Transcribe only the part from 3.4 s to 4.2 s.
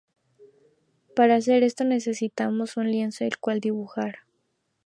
dibujar.